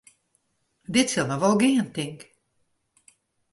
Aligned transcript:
Dit 0.95 1.07
sil 1.11 1.27
noch 1.29 1.41
wol 1.43 1.57
gean, 1.61 1.89
tink. 1.95 2.19